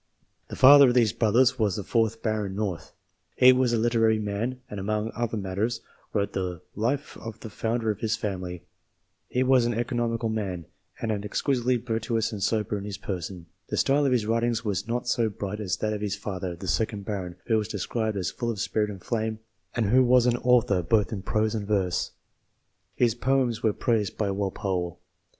The 0.47 0.55
father 0.55 0.87
of 0.87 0.95
these 0.95 1.13
brothers 1.13 1.59
was 1.59 1.75
the 1.75 1.83
fourth 1.83 2.23
Baron 2.23 2.55
North. 2.55 2.91
He 3.35 3.53
was 3.53 3.71
a 3.71 3.77
literary 3.77 4.17
man, 4.17 4.59
and, 4.67 4.79
among 4.79 5.11
other 5.13 5.37
matters, 5.37 5.79
wrote 6.11 6.33
the 6.33 6.63
life 6.75 7.15
of 7.19 7.39
the 7.41 7.51
founder 7.51 7.91
of 7.91 7.99
his 7.99 8.15
family. 8.15 8.63
He 9.27 9.43
was 9.43 9.67
an" 9.67 9.79
eco 9.79 9.95
nomical" 9.95 10.33
man, 10.33 10.65
and" 10.99 11.11
exquisitely 11.23 11.77
virtuous 11.77 12.31
and 12.31 12.41
sober 12.41 12.79
in 12.79 12.83
his 12.83 12.97
person." 12.97 13.45
The 13.67 13.77
style 13.77 14.03
of 14.07 14.11
his 14.11 14.25
writings 14.25 14.65
was 14.65 14.87
not 14.87 15.07
so 15.07 15.29
bright 15.29 15.59
as 15.59 15.77
that 15.77 15.93
of 15.93 16.01
his 16.01 16.15
father, 16.15 16.55
the 16.55 16.67
second 16.67 17.05
baron, 17.05 17.35
who 17.45 17.59
was 17.59 17.67
described 17.67 18.17
as 18.17 18.31
full 18.31 18.49
of 18.49 18.59
spirit 18.59 18.89
and 18.89 19.03
flame, 19.03 19.37
and 19.75 19.85
who 19.85 20.03
was 20.03 20.25
an 20.25 20.37
author 20.37 20.81
both 20.81 21.11
in 21.13 21.21
prose 21.21 21.53
and 21.53 21.67
verse; 21.67 22.09
his 22.95 23.13
poems 23.13 23.61
were 23.61 23.71
praised 23.71 24.17
by 24.17 24.31
Walpole. 24.31 24.99